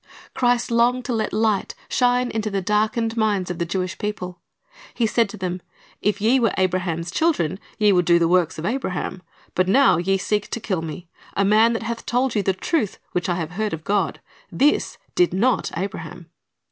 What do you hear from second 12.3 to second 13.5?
}'ou the truth, which I